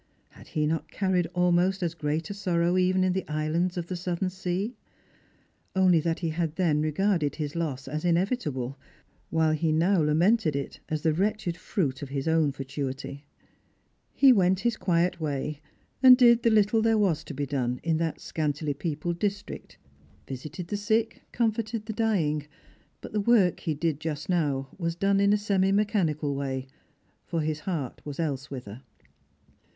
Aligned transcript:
Had 0.29 0.47
he 0.47 0.65
not 0.65 0.89
carried 0.89 1.27
almost 1.35 1.83
as 1.83 1.93
great 1.93 2.31
a 2.31 2.33
sorrow 2.33 2.75
even 2.75 3.03
in 3.03 3.13
the 3.13 3.27
islands 3.27 3.77
of 3.77 3.85
the 3.85 3.95
southern 3.95 4.31
sea? 4.31 4.73
only 5.75 5.99
that 5.99 6.21
he 6.21 6.29
had 6.29 6.55
then 6.55 6.81
regarded 6.81 7.35
his 7.35 7.55
loss 7.55 7.87
as 7.87 8.03
inevitable, 8.03 8.79
while 9.29 9.51
he 9.51 9.71
now 9.71 10.01
lamented 10.01 10.55
it 10.55 10.79
as 10.89 11.03
the 11.03 11.13
wretched 11.13 11.55
fruit 11.55 12.01
of 12.01 12.09
hia 12.09 12.23
ftwn 12.23 12.51
fatuity. 12.51 13.27
He 14.11 14.33
went 14.33 14.61
his 14.61 14.75
quiet 14.75 15.19
way 15.21 15.61
and 16.01 16.17
did 16.17 16.41
the 16.41 16.49
little 16.49 16.81
there 16.81 16.97
was 16.97 17.23
to 17.25 17.35
be 17.35 17.45
done 17.45 17.79
in 17.83 17.97
that 17.97 18.19
scantily 18.19 18.73
peopled 18.73 19.19
district, 19.19 19.77
visited 20.27 20.69
the 20.69 20.77
sick. 20.77 21.21
330 21.33 21.63
Strangers 21.63 21.75
and 21.77 21.85
Pilgrims. 21.85 21.85
comforted 21.85 21.85
the 21.85 21.93
dying; 21.93 22.47
but 23.01 23.11
the 23.13 23.21
work 23.31 23.59
he 23.59 23.75
did 23.75 23.99
just 23.99 24.29
now 24.29 24.67
was 24.79 24.95
done 24.95 25.19
in 25.19 25.31
a 25.31 25.37
semi 25.37 25.71
mechanical 25.71 26.33
way, 26.33 26.65
for 27.23 27.41
his 27.41 27.59
heart 27.59 28.01
was 28.03 28.19
elsewhither. 28.19 28.81